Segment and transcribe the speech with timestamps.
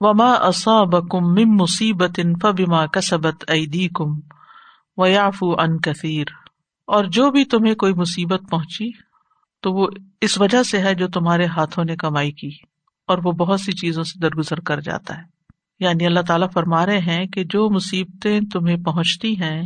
[0.00, 4.20] وما اصابکم من مصیبت فبما کسبت ایدیکم
[4.96, 6.24] ویعفو عن کثیر۔
[6.86, 8.90] اور جو بھی تمہیں کوئی مصیبت پہنچی،
[9.62, 9.88] تو وہ
[10.20, 12.50] اس وجہ سے ہے جو تمہارے ہاتھوں نے کمائی کی،
[13.06, 15.22] اور وہ بہت سی چیزوں سے درگزر کر جاتا ہے۔
[15.80, 19.62] یعنی اللہ تعالیٰ فرما رہے ہیں کہ جو مصیبتیں تمہیں پہنچتی ہیں،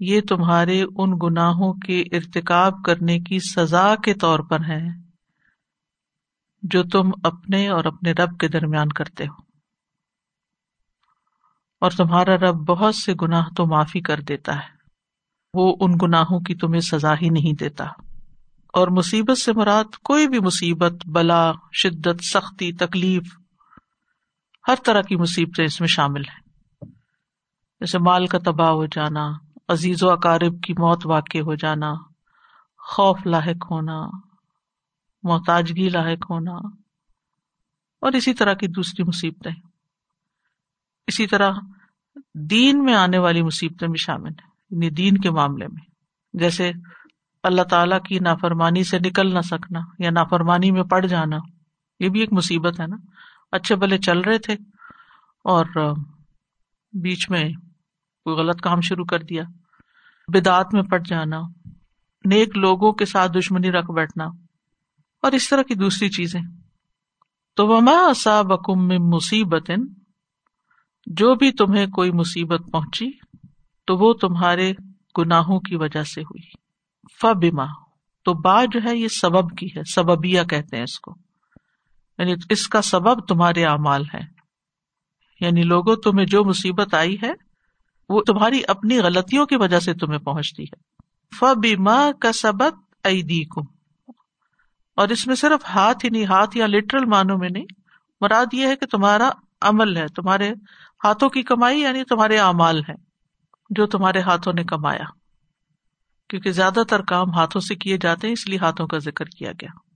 [0.00, 5.11] یہ تمہارے ان گناہوں کے ارتکاب کرنے کی سزا کے طور پر ہے
[6.62, 9.42] جو تم اپنے اور اپنے رب کے درمیان کرتے ہو۔
[11.80, 14.68] اور تمہارا رب بہت سے گناہ تو معافی کر دیتا ہے۔
[15.54, 17.84] وہ ان گناہوں کی تمہیں سزا ہی نہیں دیتا۔
[18.72, 23.38] اور مصیبت سے مراد کوئی بھی مصیبت، بلا، شدت، سختی، تکلیف،
[24.68, 26.42] ہر طرح کی مصیبتیں اس میں شامل ہیں۔
[27.80, 29.32] جیسے مال کا تباہ ہو جانا،
[29.68, 31.92] عزیز و اقارب کی موت واقع ہو جانا
[32.78, 34.31] خوف لاحق ہونا
[35.22, 36.52] محتاجگی لاحق ہونا
[38.00, 39.52] اور اسی طرح کی دوسری مصیبتیں۔
[41.06, 41.52] اسی طرح
[42.34, 45.82] دین میں آنے والی مصیبتیں بھی شامل ہیں یعنی دین کے معاملے میں۔
[46.32, 46.72] جیسے
[47.42, 51.38] اللہ تعالی کی نافرمانی سے نکل نہ سکنا یا نافرمانی میں پڑ جانا،
[52.00, 52.96] یہ بھی ایک مصیبت ہے نا۔
[53.52, 54.54] اچھے بلے چل رہے تھے
[55.44, 55.64] اور
[56.92, 57.48] بیچ میں
[58.24, 59.42] کوئی غلط کام شروع کر دیا
[60.28, 61.40] بدعت میں پٹ جانا،
[62.24, 64.24] نیک لوگوں کے ساتھ دشمنی رکھ بیٹھنا۔
[65.22, 66.40] اور اس طرح کی دوسری چیزیں۔
[67.56, 69.70] تو وما اصابکم من مصیبت
[71.06, 73.10] جو بھی تمہیں کوئی مصیبت پہنچی،
[73.86, 74.72] تو وہ تمہارے
[75.18, 76.50] گناہوں کی وجہ سے ہوئی۔
[77.20, 77.64] فبما،
[78.24, 81.14] تو با جو ہے یہ سبب کی ہے سببیا کہتے ہیں اس کو۔
[82.18, 84.20] یعنی اس کا سبب تمہارے اعمال ہے
[85.40, 87.32] یعنی لوگوں، تمہیں جو مصیبت آئی ہے،
[88.08, 90.76] وہ تمہاری اپنی غلطیوں کی وجہ سے تمہیں پہنچتی ہے۔
[91.38, 93.44] فبیما کا سبق ایدی
[94.96, 97.66] اور اس میں صرف ہاتھ ہی نہیں، ہاتھ یا لٹرل معنوں میں نہیں۔
[98.20, 100.52] مراد یہ ہے کہ تمہارا عمل ہے، تمہارے
[101.04, 102.94] ہاتھوں کی کمائی یعنی تمہارے اعمال ہے
[103.70, 105.04] جو تمہارے ہاتھوں نے کمایا۔
[106.28, 109.52] کیونکہ زیادہ تر کام ہاتھوں سے کیے جاتے ہیں، اس لیے ہاتھوں کا ذکر کیا
[109.52, 109.92] گیا۔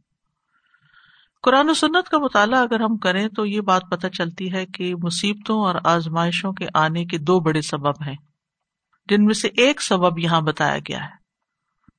[1.42, 4.94] قرآن و سنت کا مطالعہ اگر ہم کریں تو یہ بات پتہ چلتی ہے کہ
[5.02, 8.16] مصیبتوں اور آزمائشوں کے آنے کے دو بڑے سبب ہیں،
[9.08, 11.15] جن میں سے ایک سبب یہاں بتایا گیا ہے۔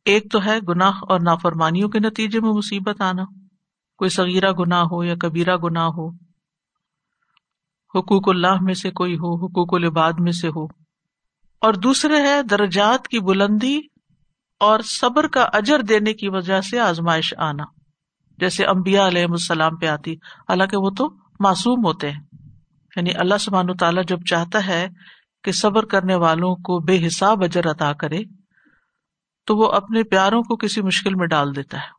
[0.08, 3.24] ایک تو ہے گناہ اور نافرمانیوں کے نتیجے میں مصیبت آنا۔
[3.98, 6.10] کوئی سغیرہ گناہ ہو یا کبیرہ گناہ ہو۔
[7.96, 10.66] حقوق اللہ میں سے کوئی ہو، حقوق العباد میں سے ہو۔
[11.62, 13.80] اور دوسرے ہے درجات کی بلندی
[14.60, 17.64] اور صبر کا اجر دینے کی وجہ سے آزمائش آنا۔
[18.38, 22.22] جیسے امبیا علیہ السلام پہ آتی۔ حالانکہ وہ تو معصوم ہوتے ہیں۔
[22.96, 24.88] یعنی اللہ سبحان تعالیٰ جب چاہتا ہے
[25.44, 28.20] کہ صبر کرنے والوں کو بے حساب اجر عطا کرے
[29.48, 31.98] تو وہ اپنے پیاروں کو کسی مشکل میں ڈال دیتا ہے۔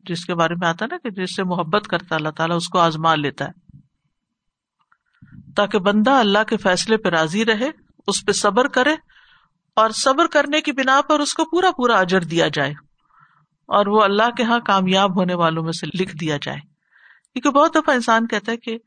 [0.00, 2.78] جس کے بارے میں آتا نا کہ جس سے محبت کرتا اللہ تعالیٰ اس کو
[2.78, 3.78] آزما لیتا ہے۔
[5.56, 7.70] تاکہ بندہ اللہ کے فیصلے پہ راضی رہے،
[8.06, 8.94] اس پہ صبر کرے
[9.76, 12.70] اور صبر کرنے کی بنا پر اس کو پورا پورا اجر دیا جائے
[13.66, 16.58] اور وہ اللہ کے یہاں کامیاب ہونے والوں میں سے لکھ دیا جائے۔
[17.32, 18.78] کیونکہ بہت دفعہ انسان کہتا ہے کہ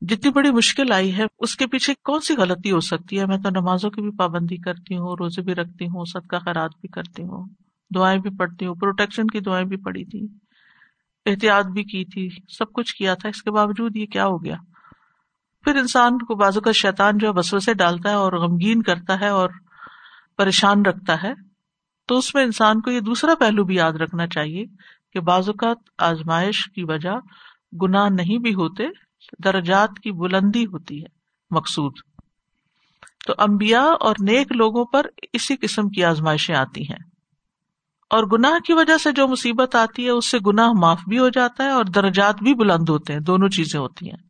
[0.00, 3.38] جتنی بڑی مشکل آئی ہے، اس کے پیچھے کون سی غلطی ہو سکتی ہے؟ میں
[3.38, 6.88] تو نمازوں کی بھی پابندی کرتی ہوں، روزے بھی رکھتی ہوں سد کا خیرات بھی
[6.88, 7.46] کرتی ہوں،
[7.94, 10.26] دعائیں بھی پڑھتی ہوں، پروٹیکشن کی دعائیں بھی پڑھی تھی،
[11.26, 14.56] احتیاط بھی کی تھی، سب کچھ کیا تھا۔ اس کے باوجود یہ کیا ہو گیا؟
[15.64, 19.28] پھر انسان کو بازو کا شیطان جو بسو سے ڈالتا ہے اور غمگین کرتا ہے
[19.28, 19.50] اور
[20.36, 21.32] پریشان رکھتا ہے۔
[22.08, 24.64] تو اس میں انسان کو یہ دوسرا پہلو بھی یاد رکھنا چاہیے
[25.12, 27.14] کہ بعض اوقات آزمائش کی وجہ
[27.82, 28.84] گناہ نہیں بھی ہوتے
[29.44, 31.06] درجات کی بلندی ہوتی ہے،
[31.50, 31.92] مقصود۔
[33.26, 37.08] تو امبیا اور نیک لوگوں پر اسی قسم کی آزمائشیں آتی ہیں۔
[38.10, 41.28] اور گناہ کی وجہ سے جو مصیبت آتی ہے، اس سے گناہ معاف بھی ہو
[41.28, 44.28] جاتا ہے اور درجات بھی بلند ہوتے ہیں، دونوں چیزیں ہوتی ہیں۔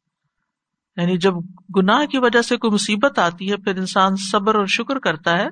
[0.97, 1.35] یعنی جب
[1.77, 5.49] گناہ کی وجہ سے کوئی مصیبت آتی ہے، پھر انسان صبر اور شکر کرتا ہے،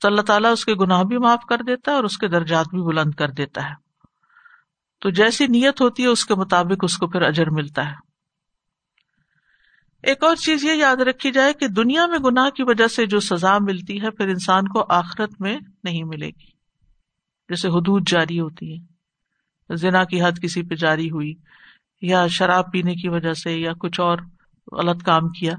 [0.00, 2.66] تو اللہ تعالیٰ اس کے گناہ بھی معاف کر دیتا ہے اور اس کے درجات
[2.68, 3.74] بھی بلند کر دیتا ہے۔
[5.00, 8.05] تو جیسی نیت ہوتی ہے، اس کے مطابق اس کو پھر اجر ملتا ہے۔
[10.06, 13.20] ایک اور چیز یہ یاد رکھی جائے کہ دنیا میں گناہ کی وجہ سے جو
[13.20, 16.50] سزا ملتی ہے، پھر انسان کو آخرت میں نہیں ملے گی۔
[17.48, 21.34] جیسے حدود جاری ہوتی ہے زنا کی حد کسی پہ جاری ہوئی،
[22.02, 24.18] یا شراب پینے کی وجہ سے، یا کچھ اور
[24.72, 25.52] غلط کام کیا،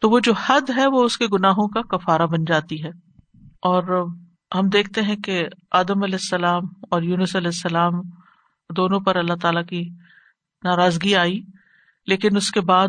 [0.00, 2.90] تو وہ جو حد ہے، وہ اس کے گناہوں کا کفارہ بن جاتی ہے۔
[3.62, 4.06] اور
[4.54, 7.92] ہم دیکھتے ہیں کہ آدم علیہ السلام اور یونس علیہ السلام
[8.76, 9.90] دونوں پر اللہ تعالی کی
[10.64, 11.40] ناراضگی آئی،
[12.06, 12.88] لیکن اس کے بعد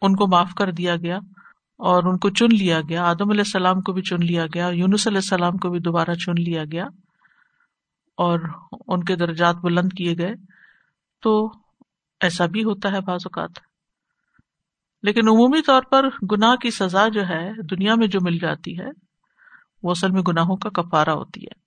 [0.00, 1.16] ان کو معاف کر دیا گیا
[1.78, 5.06] اور ان کو چن لیا گیا۔ آدم علیہ السلام کو بھی چن لیا گیا، یونس
[5.06, 6.84] علیہ السلام کو بھی دوبارہ چن لیا گیا
[8.16, 8.40] اور
[8.86, 10.34] ان کے درجات بلند کیے گئے۔
[11.22, 11.52] تو
[12.20, 13.50] ایسا بھی ہوتا ہے بعض اوقات۔
[15.02, 18.88] لیکن عمومی طور پر گناہ کی سزا جو ہے دنیا میں جو مل جاتی ہے،
[19.82, 21.60] وہ اصل میں گناہوں کا کفارہ ہوتی ہے۔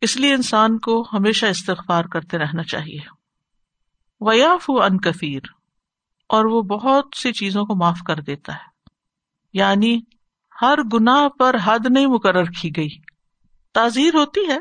[0.00, 3.00] اس لیے انسان کو ہمیشہ استغفار کرتے رہنا چاہیے۔
[4.20, 5.40] ویاف ان کثیر
[6.32, 8.88] اور وہ بہت سی چیزوں کو معاف کر دیتا ہے۔
[9.52, 10.00] یعنی
[10.62, 12.88] ہر گناہ پر حد نہیں مقرر کی گئی۔
[13.74, 14.58] تعزیر ہوتی ہے۔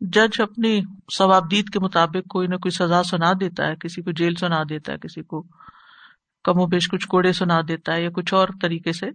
[0.00, 0.80] جج اپنی
[1.18, 4.92] ثوابدید کے مطابق کوئی نہ کوئی سزا سنا دیتا ہے، کسی کو جیل سنا دیتا
[4.92, 5.42] ہے، کسی کو
[6.44, 9.06] کم و بیش کچھ کوڑے سنا دیتا ہے یا کچھ اور طریقے سے۔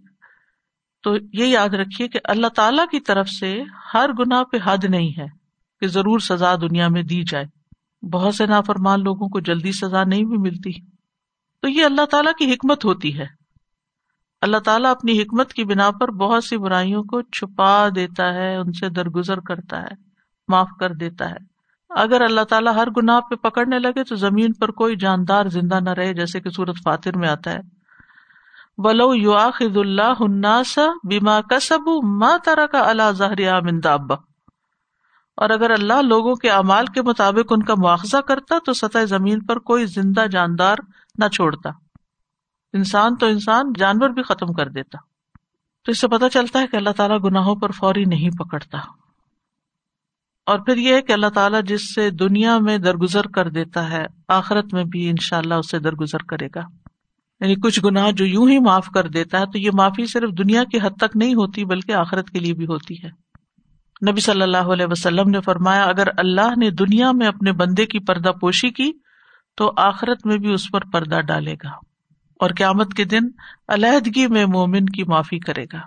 [1.02, 3.62] تو یہ یاد رکھیے کہ اللہ تعالی کی طرف سے
[3.94, 5.26] ہر گنا پہ حد نہیں ہے
[5.80, 7.44] کہ ضرور سزا دنیا میں دی جائے۔
[8.06, 10.93] بہت سے نافرمان لوگوں کو جلدی سزا نہیں بھی ملتی۔
[11.64, 13.26] تو یہ اللہ تعالیٰ کی حکمت ہوتی ہے۔
[14.40, 18.72] اللہ تعالیٰ اپنی حکمت کی بنا پر بہت سی برائیوں کو چھپا دیتا ہے، ان
[18.72, 19.94] سے درگزر کرتا ہے،
[20.48, 21.36] معاف کر دیتا ہے۔
[21.90, 25.90] اگر اللہ تعالیٰ ہر گناہ پہ پکڑنے لگے تو زمین پر کوئی جاندار زندہ نہ
[25.90, 27.60] رہے، جیسے کہ سورت فاتر میں آتا ہے۔
[28.78, 30.22] ولو یو آخد اللہ
[31.04, 34.33] بیما کسب ماں طرح کا اللہ ظہر ابا
[35.36, 39.40] اور اگر اللہ لوگوں کے اعمال کے مطابق ان کا مواخذہ کرتا تو سطح زمین
[39.40, 40.76] پر کوئی زندہ جاندار
[41.18, 41.70] نہ چھوڑتا۔
[42.72, 44.98] انسان تو انسان، جانور بھی ختم کر دیتا۔
[45.84, 48.78] تو اس سے پتا چلتا ہے کہ اللہ تعالیٰ گناہوں پر فوری نہیں پکڑتا۔
[50.46, 54.74] اور پھر یہ کہ اللہ تعالیٰ جس سے دنیا میں درگزر کر دیتا ہے، آخرت
[54.74, 56.60] میں بھی ان شاء اللہ اس سے درگزر کرے گا۔
[57.40, 60.64] یعنی کچھ گناہ جو یوں ہی معاف کر دیتا ہے، تو یہ معافی صرف دنیا
[60.64, 63.23] کی حد تک نہیں ہوتی، بلکہ آخرت کے لیے بھی ہوتی ہے۔
[64.08, 67.98] نبی صلی اللہ علیہ وسلم نے فرمایا، اگر اللہ نے دنیا میں اپنے بندے کی
[67.98, 68.92] پردہ پوشی کی،
[69.56, 71.70] تو آخرت میں بھی اس پر پردہ ڈالے گا۔
[72.34, 73.20] اور قیامت کے دن
[73.68, 75.80] علیحدگی میں مومن کی معافی کرے گا۔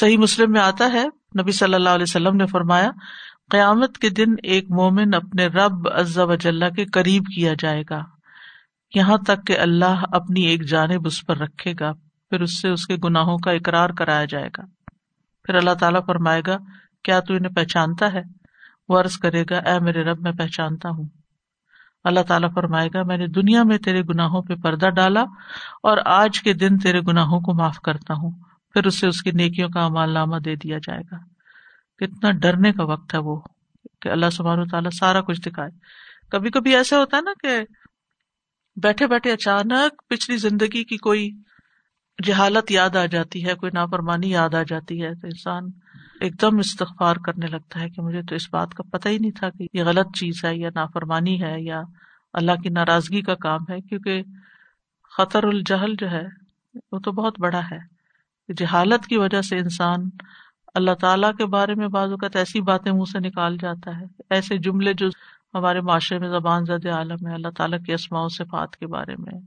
[0.00, 1.04] صحیح مسلم میں آتا ہے،
[1.40, 2.90] نبی صلی اللہ علیہ وسلم نے فرمایا،
[3.50, 8.02] قیامت کے دن ایک مومن اپنے رب عزا وجاللہ کے قریب کیا جائے گا۔
[8.94, 11.92] یہاں تک کہ اللہ اپنی ایک جانب اس پر رکھے گا،
[12.30, 14.62] پھر اس سے اس کے گناہوں کا اقرار کرایا جائے گا۔
[15.44, 16.56] پھر اللہ تعالیٰ فرمائے گا
[17.06, 18.22] کیا تو انہیں پہچانتا ہے؟
[18.88, 21.04] وہ عرض کرے گا، اے میرے رب، میں پہچانتا ہوں۔
[22.04, 25.20] اللہ تعالیٰ فرمائے گا، میں نے دنیا میں تیرے گناہوں پہ پردہ ڈالا
[25.82, 28.30] اور آج کے دن تیرے گناہوں کو معاف کرتا ہوں۔
[28.72, 31.16] پھر اس سے اس کی نیکیوں کا امال نامہ دے دیا جائے گا۔
[31.96, 33.40] کتنا ڈرنے کا وقت ہے وہ
[34.00, 35.70] کہ اللہ سبحانہ تعالیٰ سارا کچھ دکھائے۔
[36.30, 37.60] کبھی کبھی ایسا ہوتا ہے نا کہ
[38.82, 41.30] بیٹھے بیٹھے اچانک پچھلی زندگی کی کوئی
[42.24, 45.62] جہالت یاد آ جاتی ہے، کوئی نافرمانی یاد آ جاتی ہے تو انسان
[46.20, 49.30] ایک دم استغفار کرنے لگتا ہے کہ مجھے تو اس بات کا پتہ ہی نہیں
[49.30, 51.82] تھا کہ یہ غلط چیز ہے یا نافرمانی ہے یا
[52.32, 54.22] اللہ کی ناراضگی کا کام ہے، کیونکہ
[55.16, 56.26] خطر الجہل جو ہے،
[56.92, 57.96] وہ تو بہت بڑا ہے۔
[58.56, 60.10] جہالت کی وجہ سے انسان
[60.74, 64.58] اللہ تعالیٰ کے بارے میں بعض اوقات ایسی باتیں منہ سے نکال جاتا ہے۔ ایسے
[64.58, 65.08] جملے جو
[65.54, 69.14] ہمارے معاشرے میں زبان زد عالم ہے، اللہ تعالیٰ کے اسماع و صفات کے بارے
[69.18, 69.40] میں۔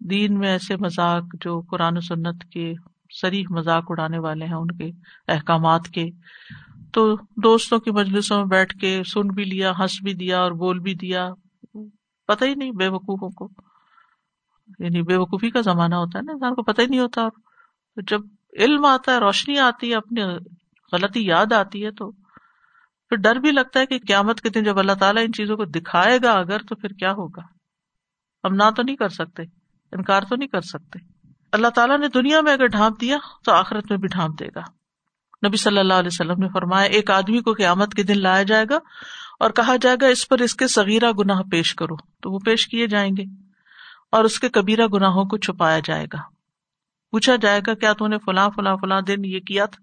[0.00, 2.74] دین میں ایسے مذاق جو قرآن و سنت کے
[3.10, 4.90] سریح مذاق اڑانے والے ہیں ان کے
[5.28, 6.06] احکامات کے۔
[6.92, 10.78] تو دوستوں کی مجلسوں میں بیٹھ کے سن بھی لیا، ہنس بھی دیا اور بول
[10.78, 11.28] بھی دیا۔
[12.26, 13.62] پتہ ہی نہیں بے وقوفوں کو۔
[14.78, 18.02] یعنی بے وقوفی کا زمانہ ہوتا ہے نا، انسان کو پتہ ہی نہیں ہوتا۔ اور
[18.06, 18.20] جب
[18.58, 20.22] علم آتا ہے، روشنی آتی ہے، اپنی
[20.92, 22.10] غلطی یاد آتی ہے، تو
[23.08, 25.64] پھر ڈر بھی لگتا ہے کہ قیامت کے دن جب اللہ تعالیٰ ان چیزوں کو
[25.64, 27.42] دکھائے گا اگر تو پھر کیا ہوگا؟
[28.44, 29.42] ہم نہ تو نہیں کر سکتے،
[29.92, 31.17] انکار تو نہیں کر سکتے۔
[31.52, 34.60] اللہ تعالیٰ نے دنیا میں اگر ڈھانپ دیا تو آخرت میں بھی ڈھانپ دے گا۔
[35.48, 38.64] نبی صلی اللہ علیہ وسلم نے فرمایا، ایک آدمی کو قیامت کے دن لایا جائے
[38.70, 38.78] گا
[39.40, 42.68] اور کہا جائے گا، اس پر اس کے سغیرہ گناہ پیش کرو۔ تو وہ پیش
[42.68, 43.22] کیے جائیں گے
[44.12, 46.18] اور اس کے کبیرہ گناہوں کو چھپایا جائے گا۔
[47.10, 49.82] پوچھا جائے گا، کیا تو نے فلاں فلاں فلاں دن یہ کیا تھا؟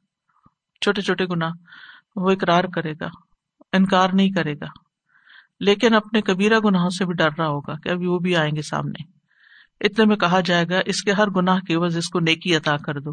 [0.81, 1.49] چھوٹے چھوٹے گنا
[2.15, 3.07] وہ اقرار کرے گا،
[3.73, 4.65] انکار نہیں کرے گا۔
[5.59, 8.61] لیکن اپنے کبیرہ گناہوں سے بھی ڈر رہا ہوگا کہ ابھی وہ بھی آئیں گے
[8.61, 9.14] سامنے۔
[9.85, 12.77] اتنے میں کہا جائے گا، اس کے ہر گناہ کی وجہ اس کو نیکی عطا
[12.77, 13.11] کر دو۔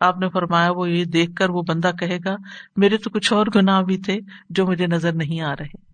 [0.00, 2.36] آپ نے فرمایا، وہ یہ دیکھ کر وہ بندہ کہے گا،
[2.76, 4.18] میرے تو کچھ اور گناہ بھی تھے
[4.50, 5.84] جو مجھے نظر نہیں آ رہے۔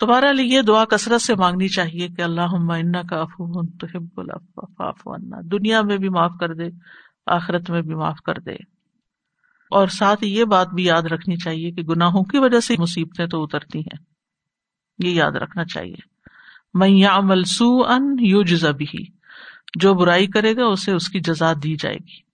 [0.00, 4.20] تمہارا لیے دعا کثرت سے مانگنی چاہیے کہ اللہ کا افو تو ہب
[5.52, 6.64] دنیا میں بھی معاف کر دے،
[7.26, 8.54] آخرت میں بھی معاف کر دے۔
[9.70, 13.42] اور ساتھ یہ بات بھی یاد رکھنی چاہیے کہ گناہوں کی وجہ سے مصیبتیں تو
[13.42, 13.98] اترتی ہیں۔
[14.98, 16.13] یہ یاد رکھنا چاہیے۔
[16.74, 18.86] میں یا ملسو ان یو جزا بھی
[19.80, 22.24] جو برائی کرے گا اسے اس کی جزا دی جائے گی۔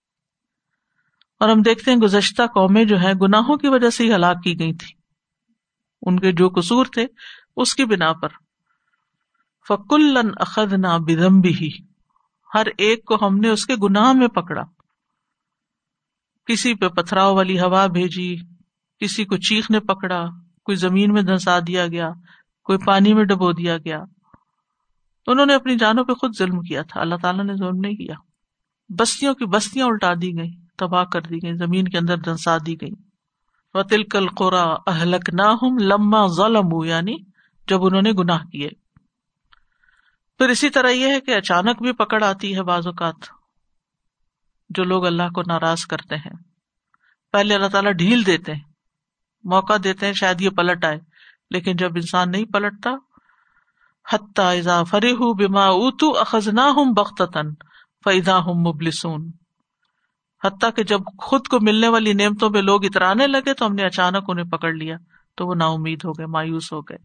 [1.41, 4.59] اور ہم دیکھتے ہیں گزشتہ قومیں جو ہے گناہوں کی وجہ سے ہی ہلاک کی
[4.59, 5.01] گئی تھی
[6.07, 7.07] ان کے جو قصور تھے،
[7.57, 8.29] اس کی بنا پر۔
[9.69, 11.71] فکل اخد نہ بدم بھی
[12.55, 14.63] ہر ایک کو ہم نے اس کے گناہ میں پکڑا۔
[16.47, 18.37] کسی پہ پتھراؤ والی ہوا بھیجی،
[19.01, 20.27] کسی کو چیخ نے پکڑا،
[20.65, 22.11] کوئی زمین میں دھنسا دیا گیا،
[22.65, 23.99] کوئی پانی میں ڈبو دیا گیا۔
[25.31, 28.15] انہوں نے اپنی جانوں پہ خود ظلم کیا تھا۔ اللہ تعالیٰ نے ظلم نہیں کیا۔
[28.99, 32.75] بستیوں کی بستیاں الٹا دی گئی تباہ کر دی گئی زمین کے اندر دنسا دی
[32.81, 32.91] گئی
[33.75, 37.17] و تلکل قرا اہلک نہ لما ظلم یعنی
[37.69, 38.69] جب انہوں نے گناہ کیے۔
[40.39, 43.15] پھر اسی طرح یہ ہے کہ اچانک بھی پکڑ آتی ہے بعض اوقات،
[44.71, 46.33] جو لوگ اللہ کو ناراض کرتے ہیں۔
[47.33, 48.63] پہلے اللہ تعالیٰ ڈھیل دیتے ہیں،
[49.45, 50.99] موقع دیتے ہیں شاید یہ پلٹ آئے،
[51.51, 52.91] لیکن جب انسان نہیں پلٹتا
[54.13, 57.55] حتیٰ فری ہوں بیما اتو اخذنا ہوں بختن
[58.05, 59.31] فیدا ہوں مبلسون۔
[60.45, 63.83] حتیٰ کہ جب خود کو ملنے والی نعمتوں پہ لوگ اترانے لگے تو ہم نے
[63.83, 64.97] اچانک انہیں پکڑ لیا،
[65.35, 66.99] تو وہ نا امید ہو گئے، مایوس ہو گئے۔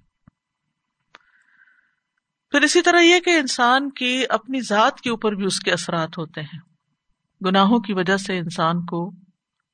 [2.52, 6.18] پھر اسی طرح یہ کہ انسان کی اپنی ذات کے اوپر بھی اس کے اثرات
[6.18, 6.60] ہوتے ہیں۔
[7.46, 9.12] گناہوں کی وجہ سے انسان کو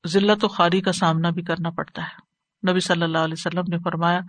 [0.07, 2.31] ذلت و خاری کا سامنا بھی کرنا پڑتا ہے۔
[2.71, 4.19] نبی صلی اللہ علیہ وسلم نے فرمایا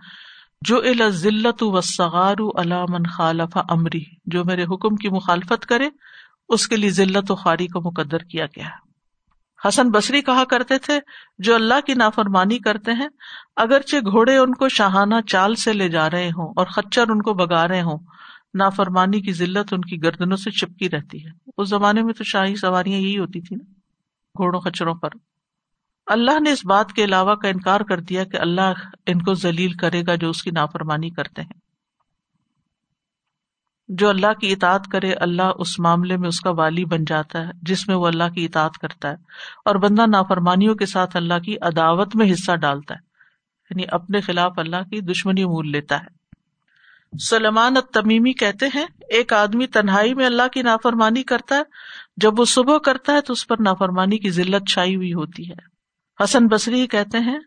[0.65, 5.89] جو ذلت و سغار علامن خالف امری جو میرے حکم کی مخالفت کرے،
[6.49, 8.69] اس کے لیے ذلت و خاری کو مقدر کیا گیا
[9.67, 10.99] حسن بصری کہا کرتے تھے،
[11.39, 13.07] جو اللہ کی نافرمانی کرتے ہیں،
[13.55, 17.33] اگرچہ گھوڑے ان کو شاہانہ چال سے لے جا رہے ہوں اور خچر ان کو
[17.33, 17.99] بگا رہے ہوں،
[18.53, 22.55] نافرمانی کی ذلت ان کی گردنوں سے چپکی رہتی ہے۔ اس زمانے میں تو شاہی
[22.55, 23.71] سواریاں یہی ہوتی تھی نا،
[24.37, 25.09] گھوڑوں، خچروں پر۔
[26.05, 28.73] اللہ نے اس بات کے علاوہ کا انکار کر دیا کہ اللہ
[29.05, 31.63] ان کو ذلیل کرے گا جو اس کی نافرمانی کرتے ہیں۔
[33.87, 37.51] جو اللہ کی اطاعت کرے، اللہ اس معاملے میں اس کا والی بن جاتا ہے،
[37.61, 39.15] جس میں وہ اللہ کی اطاعت کرتا ہے۔
[39.65, 42.99] اور بندہ نافرمانیوں کے ساتھ اللہ کی عداوت میں حصہ ڈالتا ہے
[43.69, 46.23] یعنی اپنے خلاف اللہ کی دشمنی مول لیتا ہے۔
[47.29, 51.63] سلمان تمیمی کہتے ہیں، ایک آدمی تنہائی میں اللہ کی نافرمانی کرتا ہے،
[52.17, 55.72] جب وہ صبح کرتا ہے تو اس پر نافرمانی کی ذلت چھائی ہوئی ہوتی ہے۔
[56.23, 57.39] حسن بصری کہتے ہیں،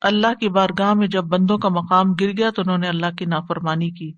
[0.00, 3.24] اللہ کی بارگاہ میں جب بندوں کا مقام گر گیا تو انہوں نے اللہ کی
[3.24, 4.12] نافرمانی کی۔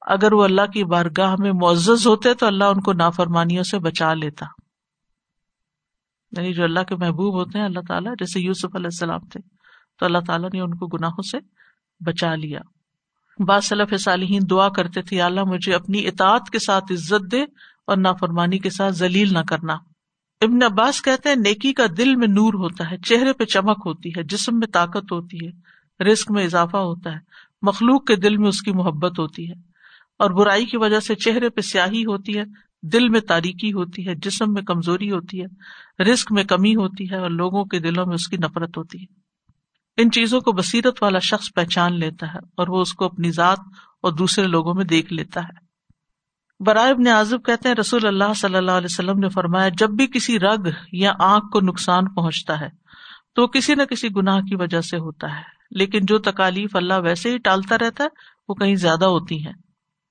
[0.00, 4.14] اگر وہ اللہ کی بارگاہ میں معزز ہوتے تو اللہ ان کو نافرمانیوں سے بچا
[4.14, 4.46] لیتا۔
[6.36, 9.40] یعنی جو اللہ کے محبوب ہوتے ہیں، اللہ تعالیٰ، جیسے یوسف علیہ السلام تھے،
[9.98, 11.38] تو اللہ تعالیٰ نے ان کو گناہوں سے
[12.04, 12.60] بچا لیا۔
[13.38, 17.42] بعض صالحین دعا کرتے تھے اللہ مجھے اپنی اطاعت کے ساتھ عزت دے
[17.86, 19.76] اور نافرمانی کے ساتھ ذلیل نہ کرنا۔
[20.40, 24.10] ابن عباس کہتے ہیں نیکی کا دل میں نور ہوتا ہے، چہرے پہ چمک ہوتی
[24.16, 25.50] ہے، جسم میں طاقت ہوتی ہے
[26.04, 27.18] رسک میں اضافہ ہوتا ہے،
[27.62, 29.54] مخلوق کے دل میں اس کی محبت ہوتی ہے۔
[30.18, 32.42] اور برائی کی وجہ سے چہرے پہ سیاہی ہوتی ہے،
[32.82, 35.46] دل میں تاریکی ہوتی ہے، جسم میں کمزوری ہوتی ہے
[36.02, 39.20] رسک میں کمی ہوتی ہے اور لوگوں کے دلوں میں اس کی نفرت ہوتی ہے۔
[40.02, 43.58] ان چیزوں کو بصیرت والا شخص پہچان لیتا ہے اور وہ اس کو اپنی ذات
[44.02, 45.69] اور دوسرے لوگوں میں دیکھ لیتا ہے۔
[46.66, 50.06] برائے ابن عازب کہتے ہیں رسول اللہ صلی اللہ علیہ وسلم نے فرمایا، جب بھی
[50.06, 52.68] کسی رگ یا آنکھ کو نقصان پہنچتا ہے،
[53.34, 57.30] تو کسی نہ کسی گناہ کی وجہ سے ہوتا ہے۔ لیکن جو تکالیف اللہ ویسے
[57.30, 58.08] ہی ٹالتا رہتا ہے،
[58.48, 59.52] وہ کہیں زیادہ ہوتی ہیں۔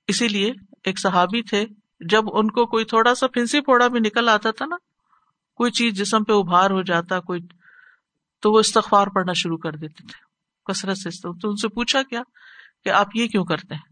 [0.07, 0.51] اسی لیے
[0.83, 1.65] ایک صحابی تھے،
[2.09, 4.75] جب ان کو کوئی تھوڑا سا پھنسی پھوڑا بھی نکل آتا تھا نا،
[5.55, 7.39] کوئی چیز جسم پہ ابھار ہو جاتا، کوئی،
[8.41, 10.29] تو وہ استغفار پڑھنا شروع کر دیتے تھے۔
[10.65, 12.21] کثرت سے تو ان سے پوچھا کیا
[12.83, 13.88] کہ آپ یہ کیوں کرتے ہیں؟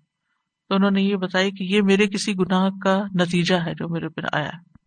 [0.69, 4.09] تو انہوں نے یہ بتایا کہ یہ میرے کسی گناہ کا نتیجہ ہے جو میرے
[4.09, 4.77] پہ آیا ہے۔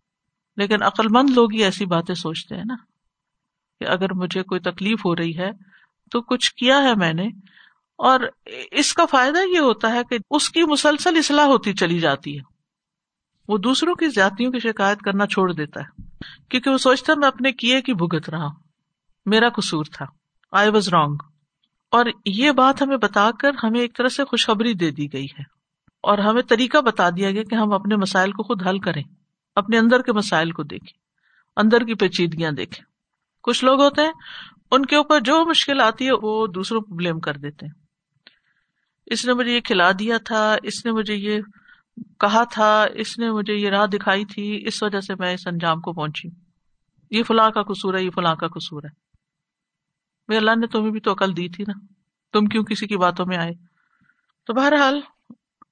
[0.56, 2.74] لیکن عقل مند لوگ ہی ایسی باتیں سوچتے ہیں نا
[3.80, 5.50] کہ اگر مجھے کوئی تکلیف ہو رہی ہے
[6.10, 7.26] تو کچھ کیا ہے میں نے
[7.98, 8.20] اور
[8.70, 12.42] اس کا فائدہ یہ ہوتا ہے کہ اس کی مسلسل اصلاح ہوتی چلی جاتی ہے۔
[13.48, 16.02] وہ دوسروں کی زیادتیوں کی شکایت کرنا چھوڑ دیتا ہے۔
[16.48, 18.54] کیونکہ وہ سوچتا ہے میں اپنے کیے کی بھگت رہا ہوں۔
[19.26, 20.06] میرا قصور تھا۔
[20.52, 21.16] آئی واز رانگ
[21.90, 25.59] اور یہ بات ہمیں بتا کر ہمیں ایک طرح سے خوشخبری دے دی گئی ہے۔
[26.00, 29.02] اور ہمیں طریقہ بتا دیا گیا کہ ہم اپنے مسائل کو خود حل کریں،
[29.56, 30.98] اپنے اندر کے مسائل کو دیکھیں،
[31.56, 32.84] اندر کی پیچیدگیاں دیکھیں۔
[33.42, 34.12] کچھ لوگ ہوتے ہیں،
[34.70, 37.72] ان کے اوپر جو مشکل آتی ہے، وہ دوسروں کو بلیم کر دیتے ہیں۔
[39.06, 41.40] اس نے مجھے یہ کھلا دیا تھا، اس نے مجھے یہ
[42.18, 45.80] کہا تھا، اس نے مجھے یہ راہ دکھائی تھی، اس وجہ سے میں اس انجام
[45.80, 46.28] کو پہنچی۔
[47.10, 49.10] یہ فلاں کا قصور ہے، یہ فلاں کا قصور ہے۔
[50.36, 51.84] اللہ نے تمہیں بھی تو عقل دی تھی نا،
[52.32, 53.50] تم کیوں کسی کی باتوں میں آئے؟
[54.46, 55.00] تو بہرحال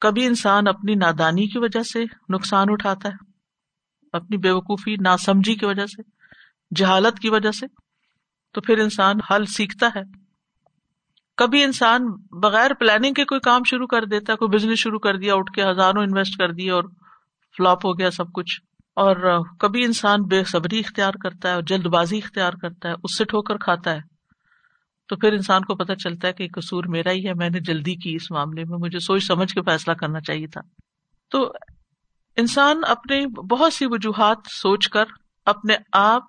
[0.00, 3.14] کبھی انسان اپنی نادانی کی وجہ سے نقصان اٹھاتا ہے،
[4.12, 6.02] اپنی بے وقوفی نا سمجھی کی وجہ سے،
[6.76, 7.66] جہالت کی وجہ سے،
[8.52, 10.00] تو پھر انسان حل سیکھتا ہے۔
[11.36, 12.06] کبھی انسان
[12.42, 15.52] بغیر پلاننگ کے کوئی کام شروع کر دیتا ہے کوئی بزنس شروع کر دیا، اٹھ
[15.52, 16.84] کے ہزاروں انویسٹ کر دیا اور
[17.56, 18.60] فلاپ ہو گیا سب کچھ۔
[18.96, 23.18] اور کبھی انسان بے صبری اختیار کرتا ہے اور جلد بازی اختیار کرتا ہے، اس
[23.18, 24.00] سے ٹھوکر کھاتا ہے۔
[25.08, 27.94] تو پھر انسان کو پتہ چلتا ہے کہ قصور میرا ہی ہے، میں نے جلدی
[27.94, 30.60] کی اس معاملے میں، مجھے سوچ سمجھ کے فیصلہ کرنا چاہیے تھا۔
[31.30, 31.52] تو
[32.36, 35.04] انسان اپنے بہت سی وجوہات سوچ کر
[35.46, 36.24] اپنے آپ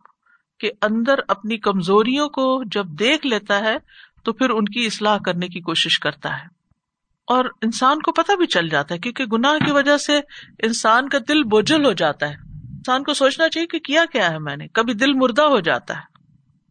[0.59, 3.77] کے اندر اپنی کمزوریوں کو جب دیکھ لیتا ہے،
[4.24, 6.48] تو پھر ان کی اصلاح کرنے کی کوشش کرتا ہے۔
[7.27, 10.17] اور انسان کو پتہ بھی چل جاتا ہے، کیونکہ گناہ کی وجہ سے
[10.63, 14.39] انسان کا دل بوجھل ہو جاتا ہے۔ انسان کو سوچنا چاہیے کہ کیا کیا ہے
[14.39, 16.01] میں نے، کبھی دل مردہ ہو جاتا ہے،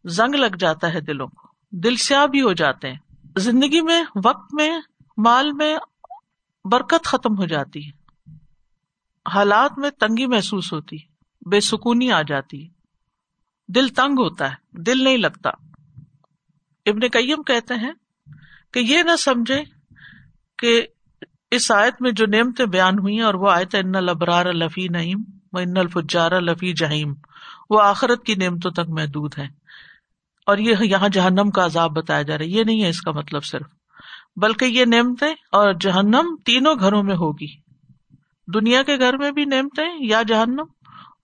[0.04, 2.98] زنگ لگ جاتا ہے دلوں کو۔ دل سیاہ بھی ہو جاتے ہیں۔
[3.36, 4.80] زندگی میں، وقت میں،
[5.16, 5.78] مال میں
[6.64, 7.98] برکت ختم ہو جاتی ہے۔
[9.32, 10.96] حالات میں تنگی محسوس ہوتی
[11.50, 12.68] بے سکونی آ جاتی
[13.68, 15.50] دل تنگ ہوتا ہے۔ دل نہیں لگتا۔
[16.86, 17.92] ابن کئیم کہتے ہیں
[18.72, 19.62] کہ یہ نہ سمجھے
[20.58, 20.86] کہ
[21.50, 25.22] اس آیت میں جو نعمتیں بیان ہوئی ہیں اور وہ آیت ان البرار لفی نعیم
[25.52, 27.14] و ان الفجار لفی جہیم
[27.70, 29.57] وہ آخرت کی نعمتوں تک محدود ہے
[30.48, 33.10] اور یہ یہاں جہنم کا عذاب بتایا جا رہا ہے۔ یہ نہیں ہے اس کا
[33.10, 33.66] مطلب صرف،
[34.36, 37.46] بلکہ یہ نعمتیں اور جہنم تینوں گھروں میں ہوگی۔
[38.48, 40.70] دنیا کے گھر میں بھی نعمتیں یا جہنم،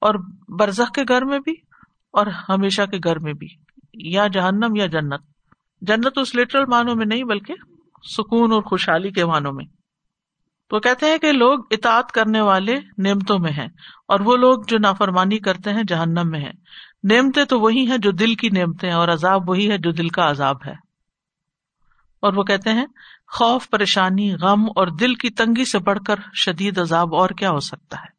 [0.01, 0.15] اور
[0.59, 1.53] برزخ کے گھر میں بھی،
[2.15, 3.49] اور ہمیشہ کے گھر میں بھی،
[4.13, 5.23] یا جہنم یا جنت۔
[5.83, 7.55] جنت اس لٹرل معنوں میں نہیں، بلکہ
[8.17, 9.65] سکون اور خوشحالی کے معنوں میں۔
[10.71, 13.69] تو کہتے ہیں کہ لوگ اطاعت کرنے والے نعمتوں میں ہیں،
[14.09, 16.53] اور وہ لوگ جو نافرمانی کرتے ہیں جہنم میں ہیں۔
[17.05, 20.31] نعمتیں تو وہی ہیں جو دل کی نعمتیں اور عذاب وہی ہے جو دل کا
[20.31, 20.73] عذاب ہے۔
[22.21, 22.87] اور وہ کہتے ہیں،
[23.33, 27.61] خوف، پریشانی، غم اور دل کی تنگی سے بڑھ کر شدید عذاب اور کیا ہو
[27.61, 28.15] سکتا ہے؟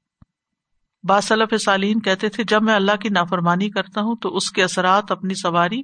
[1.08, 5.12] باصلف سالین کہتے تھے، جب میں اللہ کی نافرمانی کرتا ہوں تو اس کے اثرات
[5.12, 5.80] اپنی سواری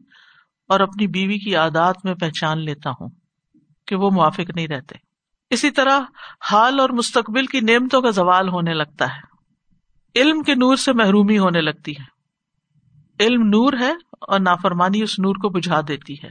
[0.67, 3.10] اور اپنی بیوی کی عادات میں پہچان لیتا ہوں
[3.88, 4.96] کہ وہ موافق نہیں رہتے۔
[5.50, 6.00] اسی طرح
[6.51, 9.31] حال اور مستقبل کی نعمتوں کا زوال ہونے لگتا ہے۔
[10.20, 12.21] علم کے نور سے محرومی ہونے لگتی ہے۔
[13.22, 16.30] علم نور ہے اور نافرمانی اس نور کو بجھا دیتی ہے۔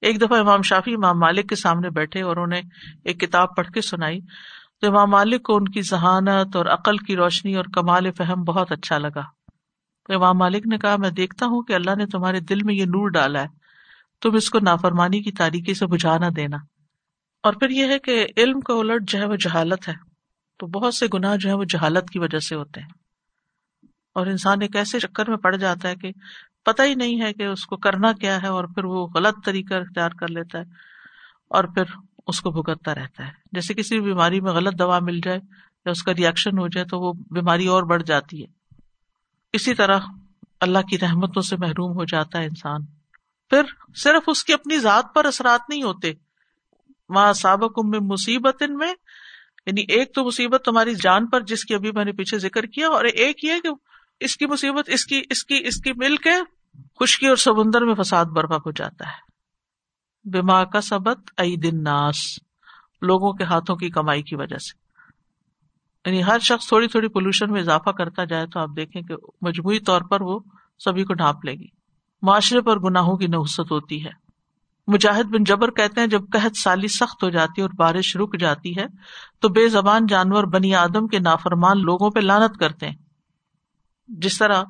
[0.00, 2.62] ایک دفعہ امام شافی امام مالک کے سامنے بیٹھے اور انہیں
[3.04, 4.20] ایک کتاب پڑھ کے سنائی۔
[4.80, 8.72] تو امام مالک کو ان کی ذہانت اور عقل کی روشنی اور کمال فہم بہت
[8.72, 9.20] اچھا لگا۔
[10.08, 12.84] تو امام مالک نے کہا، میں دیکھتا ہوں کہ اللہ نے تمہارے دل میں یہ
[12.84, 13.46] نور ڈالا ہے۔
[14.22, 16.56] تم اس کو نافرمانی کی تاریخی سے بجھا نہ دینا۔
[17.42, 19.94] اور پھر یہ ہے کہ علم کا الٹ جو ہے وہ جہالت ہے۔
[20.58, 22.97] تو بہت سے گناہ جو ہے وہ جہالت کی وجہ سے ہوتے ہیں۔
[24.18, 26.10] اور انسان ایک ایسے چکر میں پڑ جاتا ہے کہ
[26.64, 29.74] پتا ہی نہیں ہے کہ اس کو کرنا کیا ہے اور پھر وہ غلط طریقہ
[29.74, 30.64] اختیار کر لیتا ہے
[31.50, 31.82] اور پھر
[32.26, 35.38] اس کو بھگتتا رہتا ہے۔ جیسے کسی بھی بیماری میں غلط دوا مل جائے
[35.84, 38.46] یا اس کا ریئیکشن ہو جائے تو وہ بیماری اور بڑھ جاتی ہے۔
[39.52, 39.98] اسی طرح
[40.60, 42.84] اللہ کی رحمتوں سے محروم ہو جاتا ہے انسان۔
[43.50, 43.62] پھر
[43.96, 46.12] صرف اس کی اپنی ذات پر اثرات نہیں ہوتے۔
[47.08, 48.94] وہاں سابق میں مصیبت ان میں
[49.66, 52.88] یعنی ایک تو مصیبت تمہاری جان پر جس کی ابھی میں نے پیچھے ذکر کیا
[52.88, 53.68] اور ایک یہ کہ
[54.20, 56.30] اس کی مصیبت، اس کی اس کی اس کی مل کے
[57.00, 59.28] خشکی اور سمندر میں فساد برپا ہو جاتا ہے۔
[60.24, 62.16] بیما کا سبق ائی دن ناس
[63.02, 64.88] لوگوں کے ہاتھوں کی کمائی کی وجہ سے۔
[66.10, 69.78] یعنی ہر شخص تھوڑی تھوڑی پولوشن میں اضافہ کرتا جائے تو آپ دیکھیں کہ مجموعی
[69.78, 70.38] طور پر وہ
[70.84, 71.66] سبھی کو ڈھانپ لے گی۔
[72.22, 74.10] معاشرے پر گناہوں کی نوسط ہوتی ہے۔
[74.86, 78.38] مجاہد بن جبر کہتے ہیں، جب قحط سالی سخت ہو جاتی ہے اور بارش رک
[78.38, 78.86] جاتی ہے
[79.40, 83.07] تو بے زبان جانور بنی آدم کے نافرمان لوگوں پہ لانت کرتے ہیں۔
[84.08, 84.62] جس طرح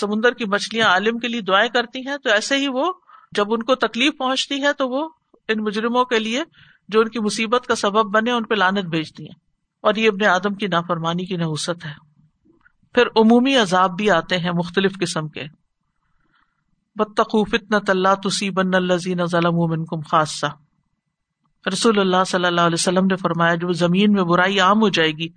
[0.00, 2.92] سمندر کی مچھلیاں عالم کے لیے دعائیں کرتی ہیں، تو ایسے ہی وہ
[3.32, 5.08] جب ان کو تکلیف پہنچتی ہے، تو وہ
[5.48, 6.42] ان مجرموں کے لیے
[6.88, 9.40] جو ان کی مصیبت کا سبب بنے، ان پہ لانت بھیجتی ہیں۔
[9.80, 11.92] اور یہ اپنے آدم کی نافرمانی کی نحوست ہے۔
[12.94, 15.44] پھر عمومی عذاب بھی آتے ہیں مختلف قسم کے۔
[16.96, 20.46] بتقوف اتنا طلّہ تسی بن الزین ظلم کم خاصہ
[21.72, 25.12] رسول اللہ صلی اللہ علیہ وسلم نے فرمایا، جو زمین میں برائی عام ہو جائے
[25.12, 25.28] گی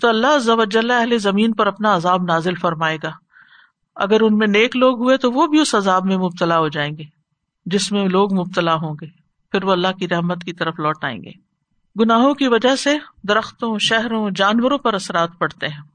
[0.00, 3.10] تو اللہ اہل زمین پر اپنا عذاب نازل فرمائے گا۔
[3.96, 6.96] اگر ان میں نیک لوگ ہوئے تو وہ بھی اس عذاب میں مبتلا ہو جائیں
[6.96, 7.04] گے،
[7.66, 9.06] جس میں لوگ مبتلا ہوں گے۔
[9.52, 11.30] پھر وہ اللہ کی رحمت کی طرف لوٹ آئیں گے۔
[12.00, 15.92] گناہوں کی وجہ سے درختوں، شہروں، جانوروں پر اثرات پڑتے ہیں۔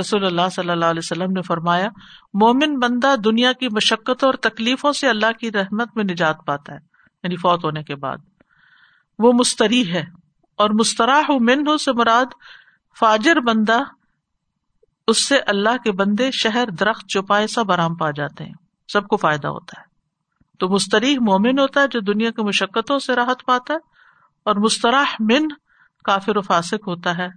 [0.00, 1.88] رسول اللہ صلی اللہ علیہ وسلم نے فرمایا،
[2.34, 6.78] مومن بندہ دنیا کی مشقتوں اور تکلیفوں سے اللہ کی رحمت میں نجات پاتا ہے
[7.22, 8.16] یعنی فوت ہونے کے بعد۔
[9.18, 10.04] وہ مستری ہے
[10.56, 12.24] اور مستراح من ہو سے مراد
[12.98, 13.78] فاجر بندہ
[15.08, 18.52] اس سے اللہ کے بندے شہر، درخت چپائے سب آرام پا جاتے ہیں۔
[18.92, 19.90] سب کو فائدہ ہوتا ہے۔
[20.58, 23.78] تو مستریح مومن ہوتا ہے جو دنیا کی مشقتوں سے راحت پاتا ہے
[24.44, 25.48] اور مستراح من
[26.04, 27.28] کافر و فاسق ہوتا ہے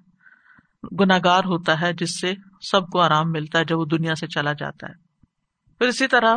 [0.99, 4.53] گناگار ہوتا ہے، جس سے سب کو آرام ملتا ہے جب وہ دنیا سے چلا
[4.53, 4.93] جاتا ہے۔
[5.77, 6.35] پھر اسی طرح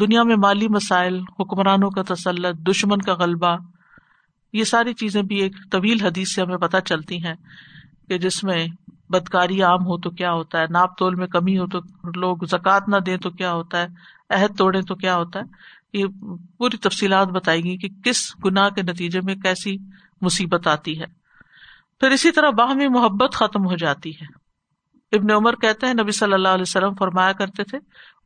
[0.00, 3.56] دنیا میں مالی مسائل، حکمرانوں کا تسلط، دشمن کا غلبہ،
[4.52, 7.34] یہ ساری چیزیں بھی ایک طویل حدیث سے ہمیں پتہ چلتی ہیں۔
[8.12, 8.66] کہ جس میں
[9.08, 11.78] بدکاری عام ہو تو کیا ہوتا ہے؟ ناپ تول میں کمی ہو تو
[12.20, 13.86] لوگ زکوٰۃ نہ دیں تو کیا ہوتا ہے؟
[14.30, 15.44] عہد توڑے تو کیا ہوتا ہے؟
[15.92, 16.04] یہ
[16.58, 19.76] پوری تفصیلات بتائی گئی کہ کس گناہ کے نتیجے میں کیسی
[20.20, 21.06] مصیبت آتی ہے۔
[22.00, 24.26] پھر اسی طرح باہمی محبت ختم ہو جاتی ہے۔
[25.16, 27.78] ابن عمر کہتے ہیں، نبی صلی اللہ علیہ وسلم فرمایا کرتے تھے،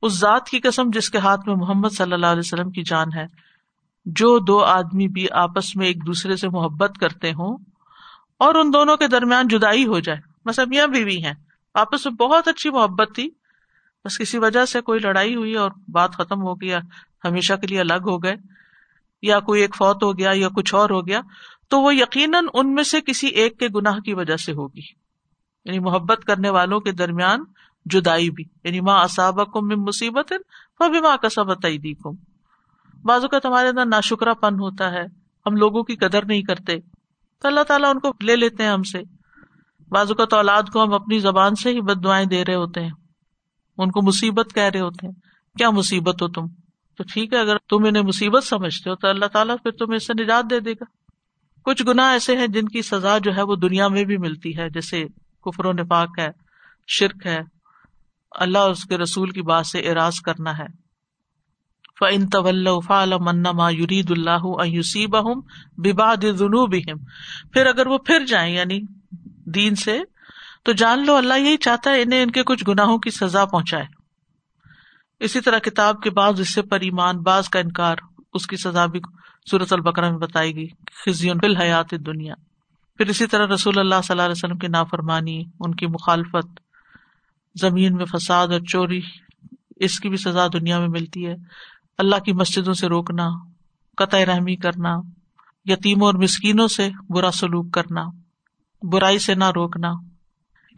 [0.03, 3.07] اس ذات کی قسم جس کے ہاتھ میں محمد صلی اللہ علیہ وسلم کی جان
[3.17, 3.27] ہے،
[4.07, 7.57] جو دو آدمی بھی آپس میں ایک دوسرے سے محبت کرتے ہوں
[8.39, 10.19] اور ان دونوں کے درمیان جدائی ہو جائے۔
[10.49, 11.33] بس میاں بیوی ہیں۔
[11.75, 13.31] آپس میں بہت اچھی محبت تھی۔
[14.05, 16.79] بس کسی وجہ سے کوئی لڑائی ہوئی اور بات ختم ہو گیا
[17.25, 18.35] ہمیشہ کے لیے الگ ہو گئے۔
[19.23, 21.21] یا کوئی ایک فوت ہو گیا یا کچھ اور ہو گیا۔
[21.69, 24.83] تو وہ یقیناً ان میں سے کسی ایک کے گناہ کی وجہ سے ہوگی۔
[25.65, 27.45] یعنی محبت کرنے والوں کے درمیان
[27.85, 30.33] جدائی بھی۔ یعنی ماں اصاب کم مصیبت
[30.81, 32.11] بھی ماں کا سب کم
[33.03, 35.05] بازو کا تمہارے اندر نا شکرا پن ہوتا ہے۔
[35.47, 36.96] ہم لوگوں کی قدر نہیں کرتے۔
[37.43, 39.03] تو اللہ تعالیٰ ان کو لے لیتے ہیں ہم سے۔
[39.89, 42.81] بازو کا تو اولاد کو ہم اپنی زبان سے ہی بد دعائیں دے رہے ہوتے
[42.81, 42.91] ہیں۔
[43.79, 45.15] ان کو مصیبت کہہ رہے ہوتے ہیں۔
[45.59, 46.47] کیا مصیبت ہو تم؟
[46.97, 50.07] تو ٹھیک ہے، اگر تم انہیں مصیبت سمجھتے ہو تو اللہ تعالیٰ پھر تمہیں اس
[50.07, 50.85] سے نجات دے دے گا۔
[51.65, 54.71] کچھ گنا ایسے ہیں جن کی سزا جو ہے وہ دنیا میں بھی ملتی ہے،
[54.71, 55.05] جیسے
[55.45, 56.29] کفر و نفاق ہے،
[56.87, 57.39] شرک ہے۔
[58.31, 60.86] اللہ اس کے رسول کی بات سے اراض کرنا ہے۔
[62.01, 62.67] فن طول
[63.21, 65.17] منما یرید اللہ یوسیب
[65.77, 66.75] بباد جنوب
[67.53, 68.81] پھر اگر وہ پھر جائیں یعنی
[69.55, 69.99] دین سے،
[70.65, 73.85] تو جان لو اللہ یہی چاہتا ہے انہیں ان کے کچھ گناہوں کی سزا پہنچائے۔
[75.21, 77.97] اسی طرح کتاب کے بعض حصے پر ایمان بعض کا انکار،
[78.35, 79.01] اس کی سزا بھی
[79.51, 80.67] صورت البکرا میں بتائی گئی،
[81.05, 82.35] خزیون فی الحیات دنیا
[82.99, 86.61] پھر اسی طرح رسول اللہ صلی اللہ علیہ وسلم کی نافرمانی، ان کی مخالفت،
[87.55, 89.01] زمین میں فساد اور چوری،
[89.77, 91.35] اس کی بھی سزا دنیا میں ملتی ہے۔
[91.99, 93.29] اللہ کی مسجدوں سے روکنا،
[93.97, 94.97] قطع رحمی کرنا،
[95.65, 98.05] یتیموں اور مسکینوں سے برا سلوک کرنا،
[98.83, 99.93] برائی سے نہ روکنا۔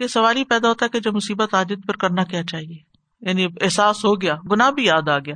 [0.01, 2.77] یہ سوال ہی پیدا ہوتا ہے کہ جب مصیبت عادت پر کرنا کیا چاہیے۔
[3.21, 5.35] یعنی احساس ہو گیا گنا بھی یاد آ گیا۔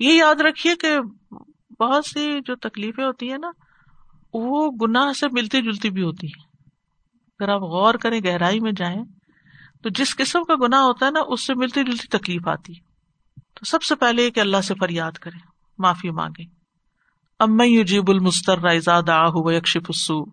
[0.00, 0.96] یہ یاد رکھیے کہ
[1.80, 3.50] بہت سی جو تکلیفیں ہوتی ہیں نا،
[4.34, 6.44] وہ گناہ سے ملتی جلتی بھی ہوتی ہیں۔
[7.38, 9.04] اگر آپ غور کریں، گہرائی میں جائیں،
[9.82, 12.87] تو جس قسم کا گنا ہوتا ہے نا، اس سے ملتی جلتی تکلیف آتی۔ ہے
[13.58, 15.38] تو سب سے پہلے کہ اللہ سے فریاد کرے
[15.78, 16.44] معافی مانگے
[17.38, 20.24] ام جیب المستر السو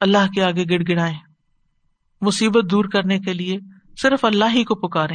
[0.00, 1.14] اللہ کے آگے گڑ گڑائے
[2.20, 3.58] مصیبت دور کرنے کے لیے
[4.02, 5.14] صرف اللہ ہی کو پکارے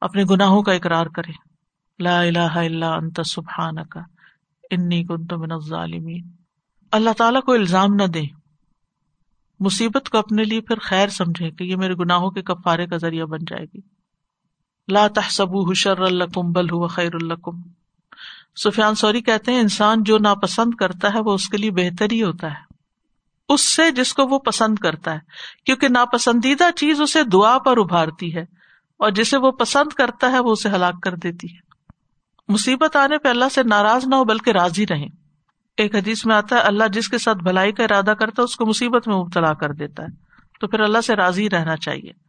[0.00, 1.32] اپنے گناہوں کا اقرار کرے
[2.02, 3.98] لا الہ الا انت سبحانک،
[4.70, 6.30] انی کنت من الظالمین۔
[6.92, 8.22] اللہ تعالیٰ کو الزام نہ دے
[9.60, 13.24] مصیبت کو اپنے لیے پھر خیر سمجھے کہ یہ میرے گناہوں کے کفارے کا ذریعہ
[13.24, 13.80] بن جائے گی۔
[14.88, 17.62] لا تحسبوه شر لکم بل هو خیر لکم.
[18.64, 22.22] سفیان سوری کہتے ہیں، انسان جو ناپسند کرتا ہے، وہ اس کے لیے بہتر ہی
[22.22, 22.74] ہوتا ہے۔
[23.48, 25.18] اس سے جس کو وہ پسند کرتا ہے،
[25.66, 28.44] کیونکہ ناپسندیدہ چیز اسے دعا پر ابھارتی ہے،
[28.96, 31.58] اور جسے وہ پسند کرتا ہے، وہ اسے ہلاک کر دیتی ہے۔
[32.48, 35.06] مصیبت آنے پہ اللہ سے ناراض نہ ہو، بلکہ راضی رہے
[35.76, 38.56] ایک حدیث میں آتا ہے، اللہ جس کے ساتھ بھلائی کا ارادہ کرتا ہے، اس
[38.56, 40.08] کو مصیبت میں مبتلا کر دیتا ہے۔
[40.60, 42.23] تو پھر اللہ سے راضی رہنا چاہیے۔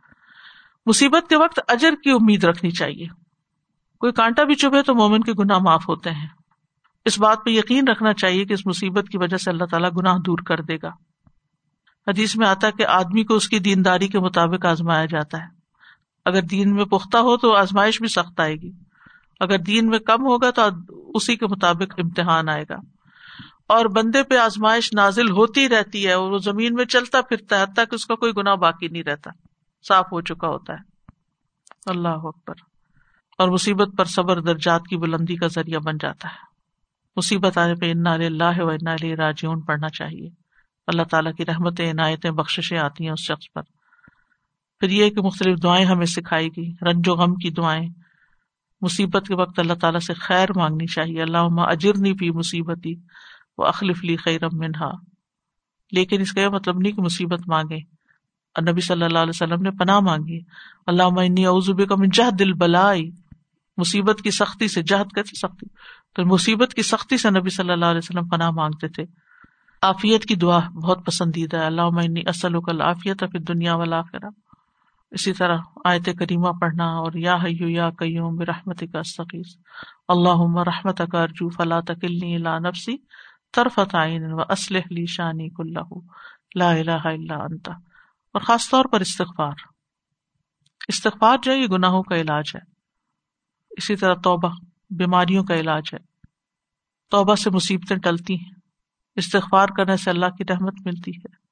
[0.86, 3.08] مصیبت کے وقت اجر کی امید رکھنی چاہیے۔
[4.00, 6.28] کوئی کانٹا بھی چبھے تو مومن کے گناہ معاف ہوتے ہیں۔
[7.06, 10.18] اس بات پہ یقین رکھنا چاہیے کہ اس مصیبت کی وجہ سے اللہ تعالیٰ گناہ
[10.26, 10.90] دور کر دے گا۔
[12.08, 15.48] حدیث میں آتا ہے کہ آدمی کو اس کی دینداری کے مطابق آزمایا جاتا ہے۔
[16.26, 18.72] اگر دین میں پختہ ہو تو آزمائش بھی سخت آئے گی۔
[19.40, 22.76] اگر دین میں کم ہوگا تو اسی کے مطابق امتحان آئے گا۔
[23.68, 27.64] اور بندے پہ آزمائش نازل ہوتی رہتی ہے اور وہ زمین میں چلتا پھرتا ہے،
[27.64, 29.32] حتیٰ کہ اس کا کوئی گنا باقی نہیں رہتا۔
[29.88, 30.78] صاف ہو چکا ہوتا ہے۔
[31.86, 32.54] اللہ اکبر۔
[33.38, 36.56] اور مصیبت پر صبر درجات کی بلندی کا ذریعہ بن جاتا ہے۔
[37.16, 40.30] مصیبت آنے پہ انا اللہ و انا راجیون پڑھنا چاہیے۔
[40.88, 43.62] اللہ تعالیٰ کی رحمتیں، عنایتیں بخشیں آتی ہیں اس شخص پر۔
[44.80, 47.90] پھر یہ کہ مختلف دعائیں ہمیں سکھائی گئی۔ رنج و غم کی دعائیں۔
[48.82, 52.94] مصیبت کے وقت اللہ تعالیٰ سے خیر مانگنی چاہیے۔ اللہ اجرنی پی مصیبتی
[53.58, 54.92] وہ اخلف لی خیرم منہا۔
[55.92, 57.95] لیکن اس کا یہ مطلب نہیں کہ مصیبت مانگے
[58.56, 60.40] اور نبی صلی اللہ علیہ وسلم نے پناہ مانگی۔
[60.88, 61.04] اللہ
[61.48, 63.12] اعظب کا من جہد دل بلائی
[63.78, 65.66] مصیبت کی سختی سے، جہد کیسے سختی؟
[66.16, 69.04] تو مصیبت کی سختی سے نبی صلی اللہ علیہ وسلم پناہ مانگتے تھے۔
[69.82, 71.82] آفیت کی دعا بہت پسندیدہ ہے۔ اللہ
[72.26, 74.20] اصل و آفیت پھر دنیا والا پھر
[75.12, 79.58] اسی طرح آیت کریمہ پڑھنا اور یا حیو یا قیوم برحمت کا استقیز
[80.08, 82.98] اللہ رحمت کا ارجو فلا تکلنی لا نفسی
[83.54, 85.94] طرفت عین و اسلح لی شانی کلہ۔
[86.56, 87.70] لا الہ الا انت۔
[88.36, 89.54] اور خاص طور پر استغفار۔
[90.88, 92.60] استغفار جو ہے، یہ گناہوں کا علاج ہے۔
[93.70, 94.50] اسی طرح توبہ،
[94.90, 95.98] بیماریوں کا علاج ہے۔
[97.12, 98.52] توبہ سے مصیبتیں ٹلتی ہیں۔
[99.16, 101.46] استغفار کرنے سے اللہ کی رحمت ملتی ہے۔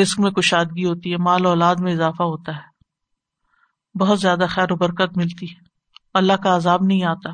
[0.00, 2.68] رزق میں کشادگی ہوتی ہے، مال اولاد میں اضافہ ہوتا ہے۔
[3.98, 5.60] بہت زیادہ خیر و برکت ملتی ہے۔
[6.14, 7.30] اللہ کا عذاب نہیں آتا۔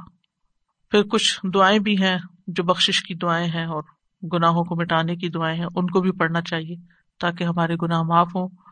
[0.91, 3.83] پھر کچھ دعائیں بھی ہیں، جو بخش کی دعائیں ہیں اور
[4.33, 6.77] گناہوں کو مٹانے کی دعائیں ہیں، ان کو بھی پڑھنا چاہیے
[7.21, 8.64] تاکہ ہمارے گناہ معاف ہوں۔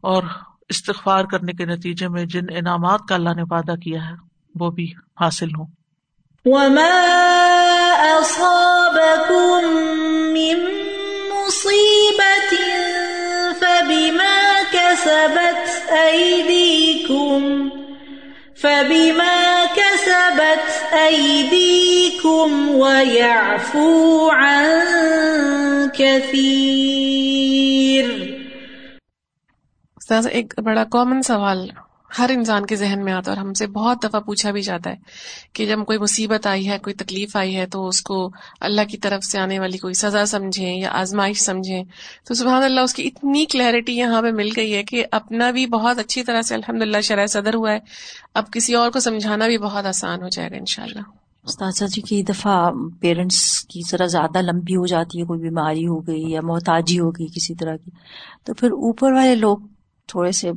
[0.00, 0.22] اور
[0.68, 4.14] استغفار کرنے کے نتیجے میں جن انعامات کا اللہ نے وعدہ کیا ہے،
[4.54, 5.66] وہ بھی حاصل ہوں۔
[6.44, 7.12] وما
[8.20, 9.68] أصابكم
[10.32, 10.60] من
[11.30, 12.54] مصیبت
[14.72, 17.68] كسبت أيديكم
[18.62, 24.68] فبما كسبت أيديكم ويعفو عن
[25.94, 27.75] كثير
[30.10, 31.68] ایک بڑا کامن سوال
[32.18, 34.90] ہر انسان کے ذہن میں آتا ہے اور ہم سے بہت دفعہ پوچھا بھی جاتا
[34.90, 34.96] ہے
[35.52, 38.96] کہ جب کوئی مصیبت آئی ہے، کوئی تکلیف آئی ہے تو اس کو اللہ کی
[38.96, 41.84] طرف سے آنے والی کوئی سزا سمجھیں یا آزمائش سمجھیں۔
[42.24, 45.66] تو سبحان اللہ، اس کی اتنی کلیئرٹی یہاں پہ مل گئی ہے کہ اپنا بھی
[45.66, 47.78] بہت اچھی طرح سے الحمد للہ شرح صدر ہوا ہے۔
[48.34, 51.00] اب کسی اور کو سمجھانا بھی بہت آسان ہو جائے گا ان شاء اللہ
[51.44, 56.06] استاذہ جی کی دفعہ پیرنٹس کی ذرا زیادہ لمبی ہو جاتی ہے، کوئی بیماری ہو
[56.06, 57.90] گئی یا محتاجی ہو گئی کسی طرح کی،
[58.44, 59.58] تو پھر اوپر والے لوگ
[60.08, 60.50] تھوڑے سے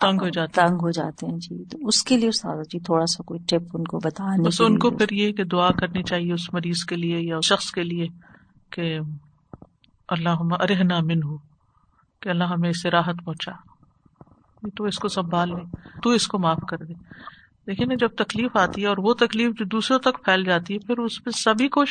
[0.00, 3.06] تنگ ہو جاتے تنگ ہو جاتے ہیں جی۔ تو اس کے لیے استاد جی تھوڑا
[3.06, 6.52] سا کوئی ٹپ ان کو بتانے ان کو پھر یہ کہ دعا کرنی چاہیے اس
[6.52, 8.06] مریض کے لیے یا شخص کے لیے
[8.70, 8.98] کہ
[10.08, 11.36] اللہ ارحنا من ہو
[12.22, 13.52] کہ اللہ ہمیں اس سے راحت پہنچا۔
[14.76, 15.62] تو اس کو سنبھال لے
[16.02, 16.92] تو اس کو معاف کر دے۔
[17.84, 20.98] نا جب تکلیف آتی ہے اور وہ تکلیف جو دوسروں تک پھیل جاتی ہے پھر
[20.98, 21.84] اس پہ سبھی کو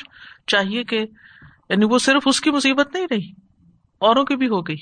[0.48, 1.06] چاہیے کہ
[1.70, 3.32] یعنی وہ صرف اس کی مصیبت نہیں رہی
[4.02, 4.78] اوروں کی بھی ہو گئی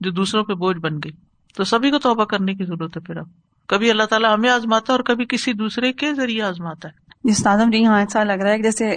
[0.00, 1.12] جو دوسروں پہ بوجھ بن گئی۔
[1.56, 3.26] تو سبھی کو توبہ کرنے کی ضرورت ہے پھر اب۔
[3.68, 7.44] کبھی اللہ تعالیٰ ہمیں آزماتا ہے اور کبھی کسی دوسرے کے ذریعے آزماتا ہے۔ جس
[7.72, 8.96] جی ہاں ایسا لگ رہا ہے کہ جیسے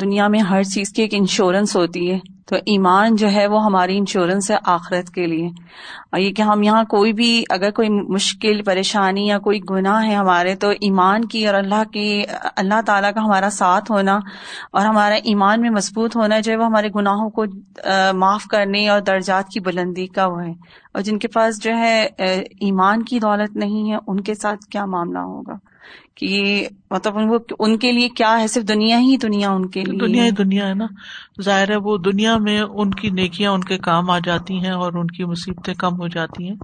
[0.00, 2.18] دنیا میں ہر چیز کی ایک انشورنس ہوتی ہے۔
[2.48, 5.46] تو ایمان جو ہے وہ ہماری انشورنس ہے آخرت کے لیے۔
[6.12, 10.14] اور یہ کہ ہم یہاں کوئی بھی اگر کوئی مشکل، پریشانی یا کوئی گناہ ہے
[10.14, 12.24] ہمارے، تو ایمان کی اور اللہ کی،
[12.56, 14.18] اللہ تعالیٰ کا ہمارا ساتھ ہونا
[14.72, 17.44] اور ہمارا ایمان میں مضبوط ہونا جو ہے وہ ہمارے گناہوں کو
[18.12, 20.52] معاف کرنے اور درجات کی بلندی کا وہ ہے۔
[20.94, 22.08] اور جن کے پاس جو ہے
[22.60, 25.67] ایمان کی دولت نہیں ہے، ان کے ساتھ کیا معاملہ ہوگا؟
[26.14, 27.14] کہ مطلب
[27.58, 30.68] ان کے لیے کیا ہے؟ صرف دنیا ہی دنیا ان کے لیے دنیا ہی دنیا
[30.68, 30.86] ہے نا۔
[31.42, 34.92] ظاہر ہے وہ دنیا میں ان کی نیکیاں ان کے کام آ جاتی ہیں اور
[34.92, 36.56] ان کی مصیبتیں کم ہو جاتی ہیں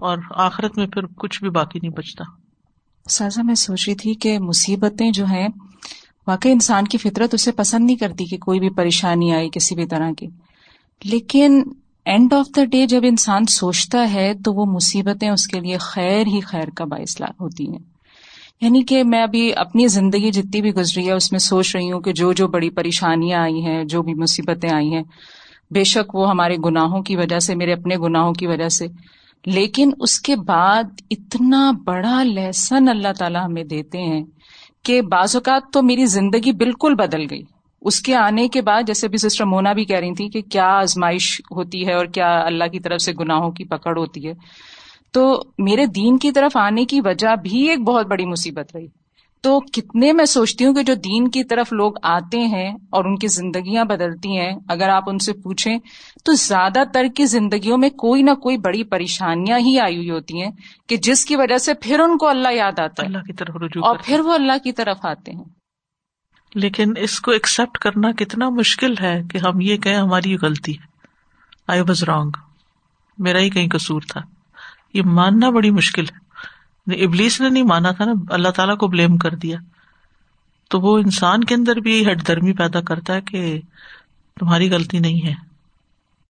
[0.00, 2.24] اور آخرت میں پھر کچھ بھی باقی نہیں بچتا۔
[3.08, 5.48] سازا میں سوچ رہی تھی کہ مصیبتیں جو ہیں
[6.26, 9.86] واقعی انسان کی فطرت اسے پسند نہیں کرتی کہ کوئی بھی پریشانی آئی کسی بھی
[9.86, 10.26] طرح کی۔
[11.04, 11.62] لیکن
[12.04, 16.26] اینڈ آف دا ڈے جب انسان سوچتا ہے تو وہ مصیبتیں اس کے لیے خیر
[16.26, 17.95] ہی خیر کا باعث ہوتی ہیں۔
[18.60, 22.00] یعنی کہ میں ابھی اپنی زندگی جتنی بھی گزری ہے، اس میں سوچ رہی ہوں
[22.00, 25.02] کہ جو جو بڑی پریشانیاں آئی ہیں، جو بھی مصیبتیں آئی ہیں،
[25.70, 28.86] بے شک وہ ہمارے گناہوں کی وجہ سے، میرے اپنے گناہوں کی وجہ سے۔
[29.46, 34.24] لیکن اس کے بعد اتنا بڑا لہسن اللہ تعالیٰ ہمیں دیتے ہیں
[34.84, 37.42] کہ بعض اوقات تو میری زندگی بالکل بدل گئی۔
[37.80, 40.66] اس کے آنے کے بعد جیسے بھی سسٹر مونا بھی کہہ رہی تھی کہ کیا
[40.66, 44.32] آزمائش ہوتی ہے اور کیا اللہ کی طرف سے گناہوں کی پکڑ ہوتی ہے۔
[45.16, 48.86] تو میرے دین کی طرف آنے کی وجہ بھی ایک بہت بڑی مصیبت رہی۔
[49.42, 53.16] تو کتنے میں سوچتی ہوں کہ جو دین کی طرف لوگ آتے ہیں اور ان
[53.16, 55.78] کی زندگیاں بدلتی ہیں اگر آپ ان سے پوچھیں
[56.24, 60.42] تو زیادہ تر کی زندگیوں میں کوئی نہ کوئی بڑی پریشانیاں ہی آئی ہوئی ہوتی
[60.42, 60.50] ہیں
[60.88, 63.56] کہ جس کی وجہ سے پھر ان کو اللہ یاد آتا ہے اللہ کی طرف
[63.56, 65.44] رجوع اور پھر وہ اللہ کی طرف آتے ہیں۔
[66.54, 70.86] لیکن اس کو ایکسپٹ کرنا کتنا مشکل ہے کہ ہم یہ کہیں ہماری غلطی ہے۔
[71.68, 72.30] آئی واز رانگ
[73.18, 74.35] میرا ہی کہیں قصور تھا۔
[74.94, 76.26] یہ ماننا بڑی مشکل ہے۔
[77.04, 79.56] ابلیس نے نہیں مانا تھا نا، اللہ تعالیٰ کو بلیم کر دیا۔
[80.70, 83.60] تو وہ انسان کے اندر بھی ہٹ درمی پیدا کرتا ہے کہ
[84.40, 85.45] تمہاری غلطی نہیں ہے۔